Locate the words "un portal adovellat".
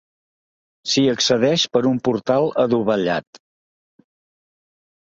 1.91-3.41